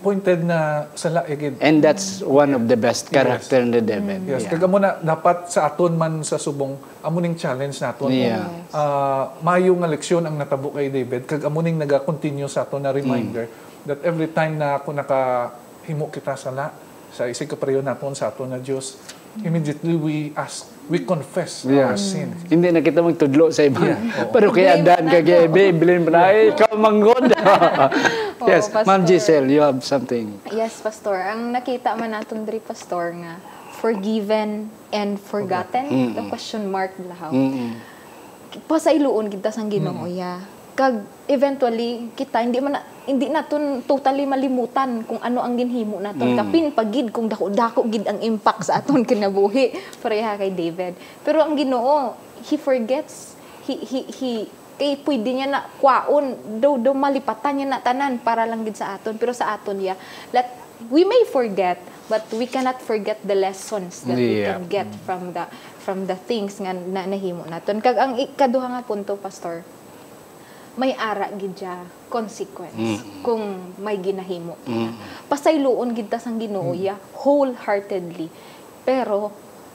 [0.07, 1.59] pointed na sala agad.
[1.59, 4.23] And that's one of the best character in the David.
[4.23, 4.55] Yes, Yeah.
[4.71, 8.15] na dapat sa aton man sa subong amo ning challenge naton.
[8.15, 8.47] Yeah.
[8.71, 12.95] Ah, mayo nga leksyon ang natabo kay David kag amo ning naga-continue sa aton na
[12.95, 13.51] reminder
[13.89, 16.71] that every time na ako nakahimo kita sala
[17.09, 19.01] sa isig kapareho naton sa aton na Dios,
[19.41, 21.93] immediately we ask, we confess Yeah.
[21.93, 22.37] our sin.
[22.53, 23.81] Hindi na kita magtudlo sa iba.
[23.81, 24.29] Yeah.
[24.35, 25.31] Pero kay Blame Adan, kay nato.
[25.33, 27.33] Gebe, bilin mo na, ay, ikaw manggod.
[28.51, 28.87] yes, Pastor.
[28.87, 30.37] Ma'am Giselle, you have something.
[30.53, 31.17] Yes, Pastor.
[31.17, 33.41] Ang nakita man naton diri Pastor nga
[33.79, 36.15] forgiven and forgotten.
[36.19, 37.31] The question mark lahaw.
[37.31, 37.79] Mm-mm.
[38.67, 40.43] pasailuon kita sang Ginoo ya.
[40.75, 46.37] Kag eventually kita hindi man na, hindi naton totally malimutan kung ano ang ginhimo naton.
[46.37, 50.93] Kapin pagid kung dako-dako gid ang impact sa aton kinabuhi pareha kay David.
[51.25, 52.13] Pero ang Ginoo,
[52.45, 53.33] he forgets.
[53.65, 54.31] He he he
[54.77, 58.95] kay pwede niya na kwaon do do malipatan niya na tanan para lang gid sa
[58.95, 59.99] aton pero sa aton ya
[60.31, 60.47] let
[60.87, 64.55] we may forget but we cannot forget the lessons that we Yeah.
[64.55, 65.51] can get from the
[65.83, 69.67] from the things nga na nahimo naton kag ang ikaduha nga punto pastor
[70.79, 71.59] may ara gid
[72.07, 74.55] consequence kung may ginahimo
[75.29, 78.31] pasayloon gid ta sang Ginoo ya wholeheartedly.
[78.87, 79.29] Pero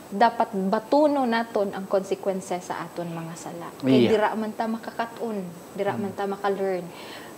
[0.10, 3.70] dapat batuno naton ang consequences sa aton mga sala.
[3.82, 4.10] Kay Yeah.
[4.14, 5.42] dira man ta makakaton
[5.74, 6.86] dira man ta makalearn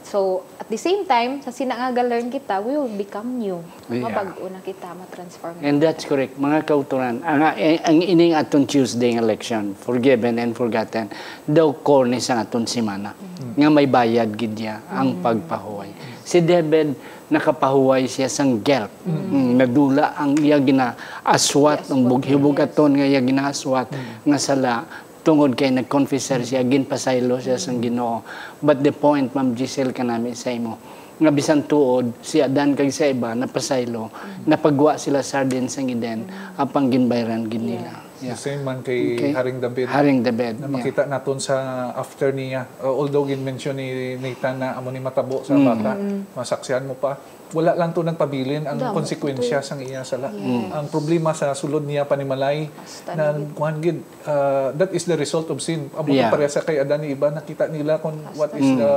[0.05, 3.57] So, at the same time, sa sinangagalarn kita, we will become new.
[3.89, 4.05] Yeah.
[4.05, 6.37] Mabago na kita, matransform And that's correct.
[6.37, 7.41] Mga kauturan, ang,
[7.81, 11.09] ang ining aton Tuesday ng election, forgiven and forgotten,
[11.49, 13.17] daw core ni sa aton simana.
[13.57, 16.21] Nga may bayad gid niya ang pagpahuway.
[16.21, 16.93] Si David,
[17.25, 18.93] nakapahuway siya sang guilt.
[19.09, 23.89] Mm, Nadula ang iya ginaaswat, ang bughibog aton nga iya ginaaswat,
[24.21, 24.85] nga sala,
[25.25, 28.21] tungod kay nag-confessor siya, ginpasaylo siya sang Ginoo.
[28.61, 30.77] But the point, Ma'am Giselle, kanami sa imo,
[31.15, 34.11] nga bisan tuod si Adan kag sa iba napasaylo
[34.43, 36.27] napagwa sila sa din sang Eden
[36.59, 39.31] apang ginbayran gid nila The same man kay Okay.
[39.31, 39.87] Haring David.
[39.87, 41.55] haring the bed na makita naton sa
[41.93, 42.63] after niya.
[42.79, 45.99] Uh, although gin-mention ni Nathan na amo ni matabo sa bata
[46.31, 47.19] masaksihan mo pa.
[47.51, 48.65] Wala lang to nagpabilin.
[48.65, 50.31] Ang Damo konsekwensya sang iya sala
[50.71, 55.47] ang problema sa sulod niya panimalay Basta na kuhan gid uh, that is the result
[55.47, 55.91] of sin.
[55.93, 56.31] Amo Yeah.
[56.31, 58.91] pareha sa kay Adan ni iba nakita nila kung what is the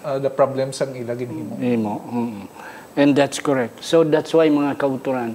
[0.00, 1.94] uh, the problem sang ila ginhimo Imo.
[2.02, 2.42] mm.
[2.92, 3.80] And that's correct.
[3.80, 5.32] So that's why mga kauturan,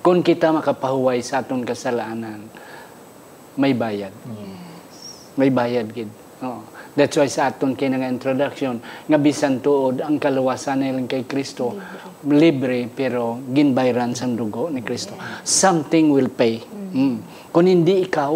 [0.00, 2.48] kung kita makapahuway sa aton kasalanan,
[3.60, 4.12] may bayad.
[5.36, 6.08] May bayad gid.
[6.40, 6.64] Oo.
[6.96, 11.76] That's why sa aton kay nga introduction nga bisan tuod ang kaluwasan nilang kay Kristo
[12.26, 15.14] libre pero ginbayran sa dugo ni Kristo.
[15.46, 16.60] Something will pay.
[16.90, 17.16] Mm.
[17.54, 18.34] Kung hindi ikaw,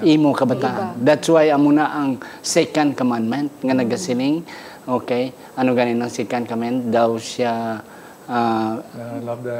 [0.00, 1.04] imo kabataan.
[1.04, 4.42] That's why amo na ang second commandment nga nagasiling.
[4.88, 5.30] Okay?
[5.54, 6.90] Ano ganin ang second commandment?
[6.90, 7.84] Daw siya
[8.32, 9.58] ah Uh, love the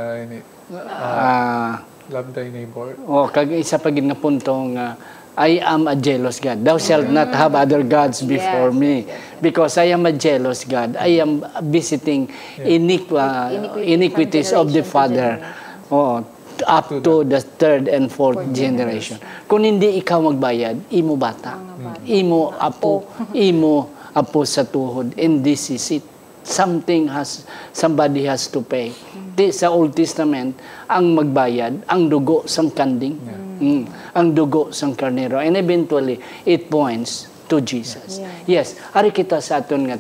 [0.89, 4.97] ah, love thy neighbor oh, kag isa pa gid nga punto nga
[5.33, 6.61] I am a jealous God.
[6.61, 9.09] Thou shalt not have other gods before Yes, me.
[9.41, 10.93] Because I am a jealous God.
[11.01, 11.41] I am
[11.73, 12.29] visiting
[12.61, 13.49] iniqu- uh,
[13.81, 15.31] Iniquity iniquities of the generation to Father.
[15.89, 16.21] Oh,
[16.69, 19.17] up to the third and fourth generation.
[19.49, 21.57] Kung hindi ikaw magbayad, imo bata.
[22.05, 25.17] Imo apo, imo apo sa tuhod.
[25.17, 26.05] And this is it.
[26.43, 28.91] Something has, somebody has to pay.
[29.33, 30.59] Di, sa Old Testament,
[30.91, 33.17] ang magbayad, ang dugo sang kanding.
[33.63, 35.39] Mm, ang dugo sang karnero.
[35.39, 38.19] And eventually, it points to Jesus.
[38.45, 38.81] Yes.
[38.97, 39.97] Ari kita sa aton nga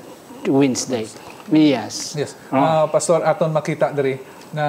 [0.48, 1.06] Wednesday.
[1.50, 2.14] Yes.
[2.14, 2.32] Yes.
[2.48, 4.16] Ah, Pastor Aton makita diri
[4.54, 4.66] na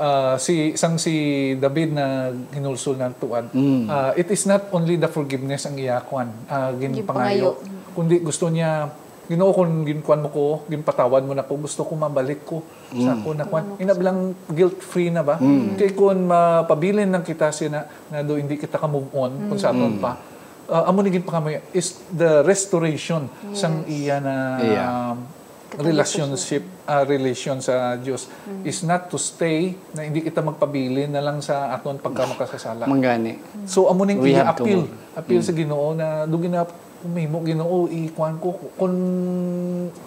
[0.00, 1.12] ah, si isang si
[1.60, 3.50] David na hinulsol ng tuad.
[3.90, 7.60] ah, it is not only the forgiveness ang iyakwan, uh, ginpangayo,
[7.92, 8.88] kundi gusto niya
[9.30, 13.28] Ginoo kung ginkuan mo ko, ginpatawad mo na ko, gusto ko mabalik ko sa ako
[13.38, 13.78] na kwan.
[13.78, 15.38] Inabilang guilt-free na ba?
[15.78, 19.70] Kaya kung mapabilin ng kita siya na, na do hindi kita ka-move on kung sa
[19.70, 20.18] aton pa,
[20.70, 25.14] uh, amo ni pa kami is the restoration sang iya na Yeah.
[25.14, 25.18] um,
[25.78, 28.26] relationship uh, relation sa Dios
[28.66, 32.90] is not to stay na hindi kita magpabilin na lang sa aton pagka makasasala.
[32.90, 33.38] Manggani.
[33.70, 35.14] So amo ning i-appeal, move.
[35.14, 36.66] appeal sa Ginoo na dugi na
[37.00, 38.96] umimo Ginoo ikuan ko kung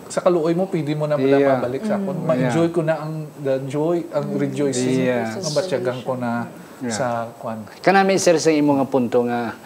[0.08, 1.58] sa kaluoy mo pwede mo na pala Yeah.
[1.58, 2.22] mabalik sa akon.
[2.24, 5.02] Ma-enjoy ko na ang the joy, ang rejoicing.
[5.02, 5.34] Yeah.
[5.42, 6.48] Mabatyagan ko na
[6.88, 7.66] sa kwan.
[7.80, 9.58] Kanami sir sa imo nga punto nga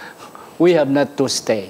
[0.55, 1.69] we have not to stay.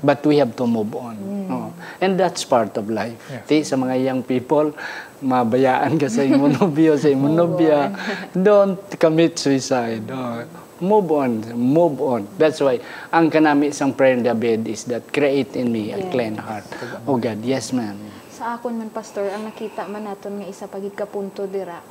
[0.00, 1.16] But we have to move on.
[1.52, 1.68] Oo.
[2.00, 3.20] And that's part of life.
[3.28, 3.44] Yeah.
[3.44, 4.72] Ti, sa mga young people,
[5.20, 7.92] mabayaan ka sa imong nobyo, sa imong nobya.
[8.32, 10.08] Don't commit suicide.
[10.08, 10.40] Oo.
[10.80, 11.44] Move on.
[11.54, 12.24] Move on.
[12.40, 12.80] That's why,
[13.12, 16.08] ang kanami isang prayer in the bed is that create in me a Yes.
[16.08, 16.64] clean heart.
[17.04, 18.00] Oh God, yes ma'am.
[18.32, 21.84] Sa akon man pastor, ang nakita man naton nga isa pagid ka punto dira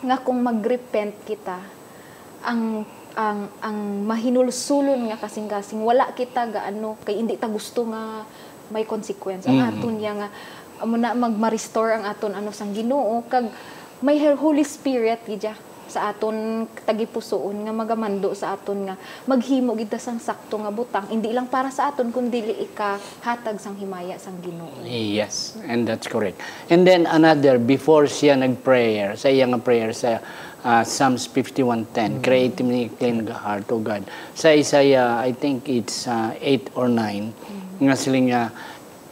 [0.00, 1.60] nga kung magrepent kita
[2.40, 3.78] ang ang ang
[4.08, 8.24] mahinulsulon nga kasing-kasing wala kita gaano kay hindi ta gusto nga
[8.72, 10.28] may consequence ang aton ya nga
[10.80, 13.52] amo na magma-restore ang aton ano sang Ginoo kag
[14.00, 15.52] may Holy Spirit gidya
[15.90, 18.94] sa aton tagipusoon nga magamando sa aton nga
[19.26, 23.74] maghimo gid sang sakto nga butang hindi lang para sa aton kundi ika hatag sang
[23.74, 26.40] himaya sang Ginoo Yes, and that's correct.
[26.68, 30.20] And then another, before siya nag-prayer, sa iyang prayer sa
[30.64, 34.04] uh, Psalms 51.10, Create in me a clean heart, O God.
[34.34, 38.42] Sa Isaiah, I think it's uh, 8 or 9, nga sila nga,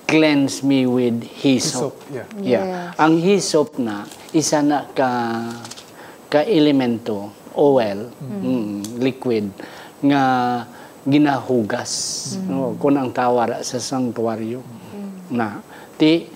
[0.08, 1.92] cleanse me with hyssop.
[1.92, 2.26] Hyssop, yeah.
[2.40, 2.64] Yeah.
[2.64, 2.96] Yes.
[2.96, 5.08] Ang hyssop na, isa na ka,
[6.28, 9.48] ka elemento, oil, mm, liquid,
[10.04, 10.22] nga
[11.08, 11.92] ginahugas
[12.44, 14.60] no, kung ang tawara sa sanctuaryo
[15.32, 15.64] na
[15.96, 16.28] ti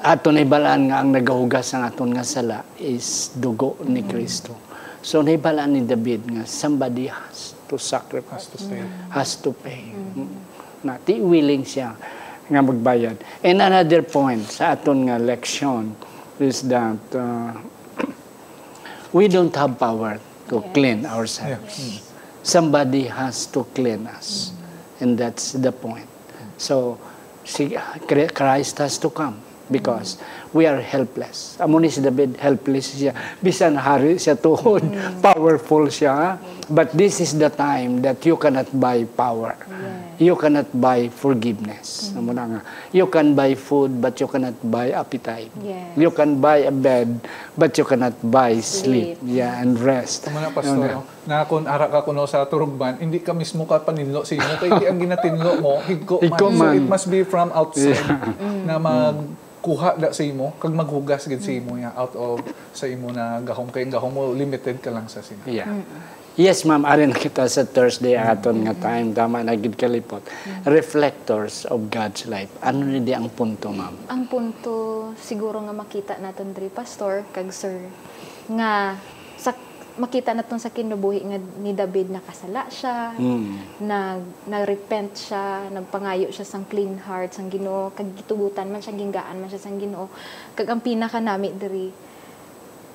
[0.00, 4.52] aton ibalaan nga ang nagahugas ang aton nga sala is dugo ni Kristo.
[5.00, 8.80] So naibalaan ni David nga somebody has to sacrifice, Has to stay.
[9.12, 9.92] has to pay.
[9.96, 10.28] Mm.
[10.84, 11.96] Na ti willing siya
[12.50, 13.16] nga magbayad.
[13.40, 15.96] And another point sa aton nga leksyon
[16.40, 17.56] is that uh,
[19.12, 20.18] we don't have power
[20.48, 22.02] to clean ourselves.
[22.42, 24.52] Somebody has to clean us.
[25.00, 26.08] And that's the point.
[26.56, 26.98] So,
[27.44, 30.18] si Christ has to come because
[30.52, 31.56] we are helpless.
[31.62, 33.14] Amo ni si David, helpless siya.
[33.38, 34.82] Bisan hari siya tuhod,
[35.24, 36.36] powerful siya.
[36.68, 39.56] But this is the time that you cannot buy power.
[40.20, 42.12] You cannot buy forgiveness.
[42.12, 42.60] Amo na nga.
[42.92, 45.48] You can buy food, but you cannot buy appetite.
[45.64, 45.96] Yes.
[45.96, 47.24] You can buy a bed,
[47.56, 49.16] but you cannot buy sleep.
[49.16, 49.24] Sleep.
[49.24, 50.28] Yeah, and rest.
[50.28, 50.76] Tama na, Pastor.
[50.76, 51.08] no?
[51.24, 54.60] Na kung ara ka kuno sa turugban, hindi ka mismo ka paninlo sa imo.
[54.60, 56.28] Kaya ang ginatinlo mo, higko man.
[56.28, 56.74] Higko So man.
[56.76, 58.04] it must be from outside
[58.68, 62.44] na magkuha da sa imo, kag maghugas gid sa imo ya out of
[62.76, 65.48] sa imo na gahom kay gahom mo limited ka lang sa sina.
[65.48, 65.80] Yeah.
[66.34, 66.82] Yes, ma'am.
[66.82, 69.10] Arin kita sa Thursday aton nga time.
[69.10, 70.22] Tama na gid kalipot.
[70.64, 72.48] Reflectors of God's life.
[72.60, 74.06] Ano ni di ang punto, ma'am?
[74.06, 74.74] ang punto
[75.16, 77.82] siguro nga makita naton diri pastor kag sir
[78.48, 78.94] nga
[79.34, 79.50] sa
[79.96, 83.82] makita naton sa kinabuhi nga ni David nakasala siya Mm.
[83.82, 89.36] nag nag-repent siya nagpangayo siya sang clean heart sang Ginoo kag gitugutan man siya ginggaan
[89.36, 90.06] man siya sang Ginoo
[90.54, 91.90] kag ang pinaka nami diri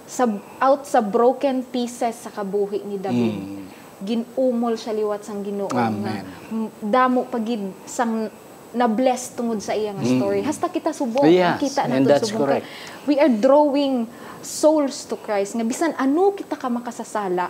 [0.05, 3.63] sa out sa broken pieces sa kabuhi ni David Mm.
[3.97, 6.21] ginumol siya liwat sang Ginoo nga
[6.79, 8.27] damo pagid sang
[8.71, 11.31] na bless tungod sa iya nga story hasta kita subong Mm.
[11.31, 11.81] Yes, kita
[12.21, 12.63] subong correct.
[12.63, 14.03] kay we are drawing
[14.41, 17.49] souls to Christ nga bisan ano kita ka makasasala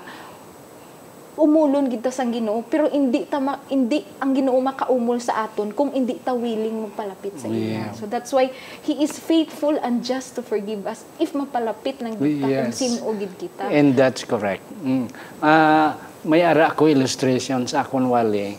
[1.35, 5.91] umulon kita sang Ginoo pero hindi ta ma, hindi ang Ginoo makaumol sa aton kung
[5.91, 7.87] hindi ta willing magpalapit sa iya.
[7.87, 7.89] Yeah.
[7.95, 8.51] So that's why
[8.83, 12.79] he is faithful and just to forgive us if mapalapit lang kita kung Yes.
[12.79, 13.67] sino gid kita.
[13.67, 14.63] And that's correct.
[14.79, 15.11] Mm.
[15.43, 18.55] Ah, may ara ko illustration sa akon wali.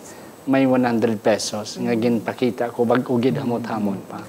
[0.46, 4.22] May 100 pesos nga ginpakita ko bag ugid hamot-hamot pa.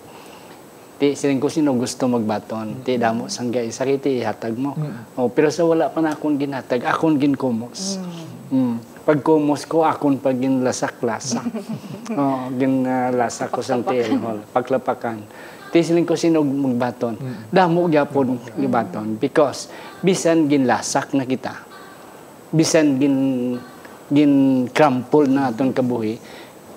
[0.97, 2.81] Ti siling ko sino gusto magbaton.
[2.81, 4.73] Ti damo sanggay sakiti ihatag mo.
[5.13, 8.01] Oh, pero sa wala pa na akon ginhatag, akon ginkumos.
[8.49, 8.81] Mm.
[9.05, 11.45] Pag kumos ko, akon pag ginlasak-lasak.
[12.19, 15.21] oh, ginlasak ko sa alcohol, paglapakan.
[15.69, 17.13] Ti siling ko sino magbaton.
[17.53, 19.69] Damo gyapon gibaton because
[20.01, 21.53] bisan ginlasak na kita.
[22.49, 23.17] Bisan gin
[24.07, 26.15] gin crumple na atong kabuhi,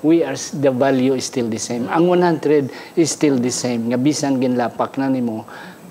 [0.03, 1.89] we are the value is still the same.
[1.89, 3.93] Ang 100 is still the same.
[3.93, 5.45] Nga bisan ginlapak na nimo,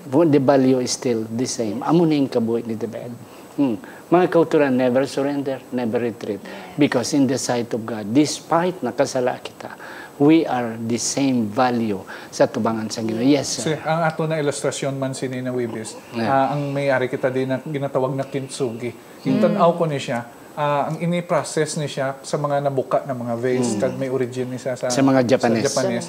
[0.09, 1.81] the value is still the same.
[1.85, 3.13] Amo na yung kabuhi ni David.
[3.59, 3.75] Hmm.
[4.09, 6.39] Mga kauturan, never surrender, never retreat.
[6.73, 9.75] Because in the sight of God, despite nakasala kita,
[10.17, 13.21] we are the same value sa tubangan sa Ginoo.
[13.21, 13.79] Yes, Kasi sir.
[13.83, 16.27] ang ato na ilustrasyon man si Nina Wibis, Yeah.
[16.27, 18.91] ah, ang may-ari kita din na ginatawag na kintsugi.
[19.27, 20.23] Yung tanaw ko ni siya,
[20.59, 24.59] ah, ang ini-process ni siya sa mga nabuka na mga vase, kag may origin ni
[24.59, 25.63] siya sa, Sa mga Japanese.
[25.65, 26.07] Japanese.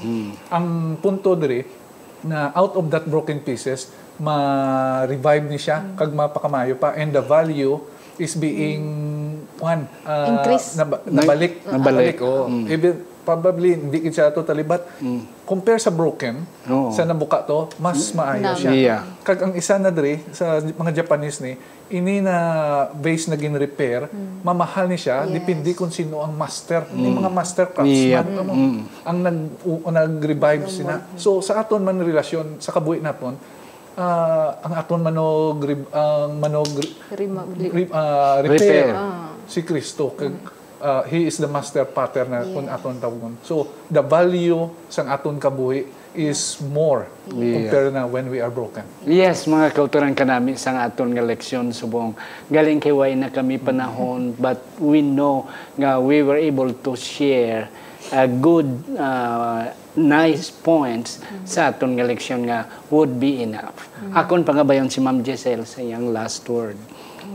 [0.51, 0.67] Ang
[0.99, 1.63] punto diri,
[2.21, 3.89] na out of that broken pieces,
[4.21, 7.79] ma-revive ni siya, kag mapakamayo pa, and the value
[8.17, 8.85] is being
[9.57, 10.77] one ah, Increase.
[10.77, 12.19] nab- nabalik Nabalik.
[12.21, 12.51] oh.
[12.67, 14.87] Even probably hindi siya totally but
[15.45, 16.89] compare sa broken Oo.
[16.89, 18.71] sa nabuka to mas maayo Nam- siya.
[18.71, 19.01] Yeah.
[19.21, 21.55] kag ang isa na dre sa mga Japanese ni
[21.91, 22.37] ini na
[22.93, 24.07] base na gin repair
[24.41, 25.35] mamahal ni siya Yes.
[25.35, 26.87] depende kung sino ang master.
[26.89, 27.91] Ni mga master craftsman
[28.25, 28.25] Yeah.
[28.41, 28.53] mo
[29.03, 33.35] ang nag u- nag-revive sila so sa aton man relasyon sa kabuhi naton
[33.97, 35.61] ah, ang aton manog
[35.91, 36.71] ang manog
[37.11, 38.87] Rima- Re- uh, Repair.
[38.87, 38.95] repair,
[39.45, 40.15] si Kristo.
[40.15, 40.31] Kag
[40.81, 45.39] uh, he is the master pattern na kung aton tawgon so the value sang aton
[45.39, 48.83] kabuhi is more compared na when we are broken.
[49.07, 52.19] Yes, mga kauturan kanami sa aton nga leksyon subong
[52.51, 55.47] galing kay way na kami panahon but we know
[55.79, 57.71] nga we were able to share
[58.11, 58.67] a good
[58.99, 63.91] uh, nice points sa aton nga leksyon nga would be enough.
[64.11, 66.79] Akon pangabayon si Ma'am Giselle sa iyang last word.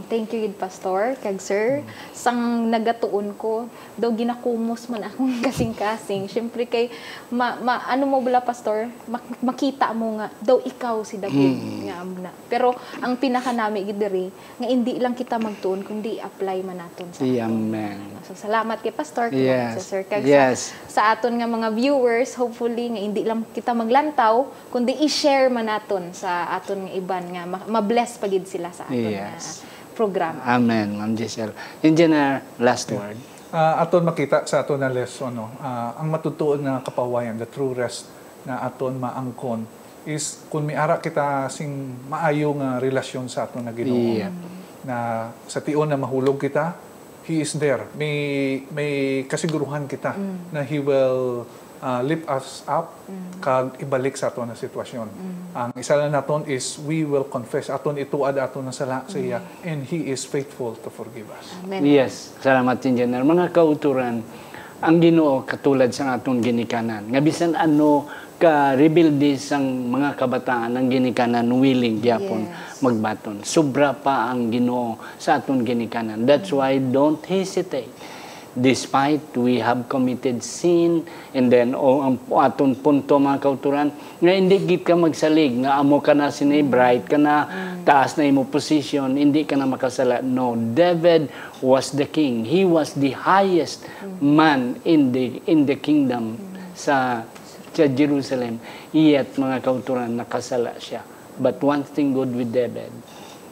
[0.05, 1.81] Thank you, gid Pastor, kag sir.
[2.11, 2.37] Sang
[2.69, 6.25] nagatuon ko, daw ginakumos man akong kasing-kasing.
[6.25, 6.93] Siyempre kay,
[7.27, 11.57] ma, ma- ano mo bala, Pastor, mak- makita mo nga, daw ikaw si David.
[11.85, 12.29] Nga amo na.
[12.45, 17.25] Pero ang pinakanami gid diri, nga hindi lang kita magtuon, kundi apply man naton sa
[17.25, 17.97] Amen.
[18.25, 19.73] So, salamat kay Pastor, kay Yes.
[19.73, 20.01] sa Sir.
[20.03, 20.69] Kag Yes.
[20.85, 25.65] sa, sa aton nga mga viewers, hopefully nga hindi lang kita maglantaw, kundi i-share man
[25.65, 29.59] naton sa aton nga iban nga ma- ma-bless pagid sila sa aton Yes.
[29.59, 30.39] nga programa.
[30.45, 31.55] Amen, Ma'am Giselle.
[31.79, 33.17] Engineer, last word.
[33.47, 37.71] uh, aton makita sa aton na lesson no ah, ang matutuon na kapawayan the true
[37.71, 38.11] rest
[38.43, 39.63] na aton maangkon
[40.03, 41.71] is kung miara kita sing
[42.05, 44.29] maayo nga relasyon sa aton na Ginoo Yeah.
[44.83, 44.97] na
[45.45, 46.75] sa tion na mahulog kita
[47.23, 48.13] he is there may
[48.69, 48.91] may
[49.25, 50.13] kasiguruhan kita
[50.51, 51.47] na he will
[51.85, 52.97] uh, lift us up
[53.37, 55.05] kag ibalik sa aton na sitwasyon
[55.53, 59.37] ang isa lang naton is we will confess aton ituad aton na sala sa iya
[59.61, 61.85] and he is faithful to forgive us Amen.
[61.85, 63.21] Yes, salamat Engineer.
[63.21, 64.25] Mga kauturan,
[64.81, 67.07] ang Ginoo katulad sa atong ginikanan.
[67.07, 68.05] Nga bisan ano
[68.35, 72.83] ka rebuildi sang mga kabataan ang ginikanan willing gyapon Yes.
[72.83, 73.37] magbaton.
[73.47, 76.27] Sobra pa ang Ginoo sa atong ginikanan.
[76.27, 77.89] That's why don't hesitate.
[78.55, 81.03] Despite we have committed sin
[81.35, 83.91] and then o ang aton punto mga kauturan
[84.23, 87.43] nga hindi gid ka magsalig nga amo ka na sini bright ka na
[87.83, 90.23] taas na imo position hindi ka na makasala.
[90.23, 91.27] No David
[91.59, 92.47] was the king.
[92.47, 93.83] He was the highest
[94.23, 96.39] man in the in the kingdom
[96.71, 97.27] sa
[97.75, 98.63] sa Jerusalem.
[98.95, 101.03] Yet mga kauturan nakasala siya.
[101.35, 102.95] But one thing good with David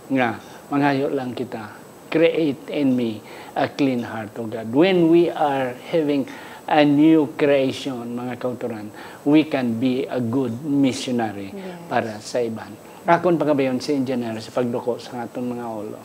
[0.08, 0.40] nga
[0.72, 1.83] mangayo lang kita
[2.14, 3.18] create in me
[3.58, 4.70] a clean heart, O God.
[4.70, 6.30] When we are having
[6.70, 8.94] a new creation, mga kauturan,
[9.26, 11.50] we can be a good missionary
[11.90, 12.78] para sa iban.
[13.04, 16.00] Akon pagabayon si engineer sa pagduko sa aton mga ulo.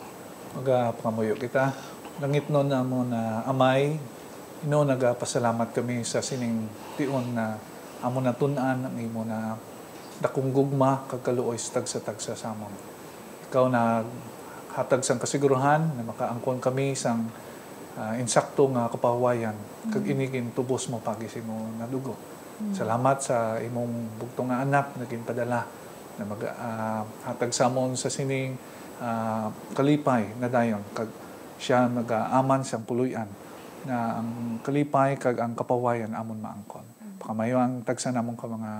[0.57, 1.71] Maga pakamuyo kita.
[2.19, 3.95] Langit no na mo na amay,
[4.65, 6.67] ino nagapasalamat kami sa sining
[6.99, 7.55] tion na
[8.03, 9.55] amo na tunan ang imo na
[10.19, 12.71] dakong gugma kagkaluoy sa tagsa-tagsa sa amon.
[13.47, 14.03] Ikaw na
[14.79, 17.27] hatag sang kasiguruhan na makaangkon kami sang
[17.99, 19.55] ah, insakto nga kapawayan
[19.91, 22.15] kag inigin tubos mo pagi sa imo nadugo.
[22.75, 25.63] Salamat sa imong bugtong nga anak na ginpadala
[26.15, 28.55] na mag ah, hatag samon sa sining
[29.03, 31.11] ah, kalipay na dayon kag
[31.59, 33.27] siya nag-aaman siyang puluyan
[33.83, 36.83] na ang kalipay kag ang kapawayan amon maangkon.
[37.19, 38.71] Pakamayo ang tagsa namon ka mga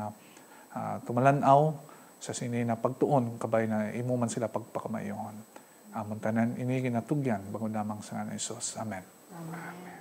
[0.76, 1.76] ah, tumalanaw
[2.20, 5.59] sa sini na pagtuon kabay na imo man sila pagpakamayohon.
[5.94, 8.78] Amon tanan ini ginatugyan bangon lamang sa ni Jesus.
[8.78, 9.02] Amen.
[9.34, 9.99] Amen.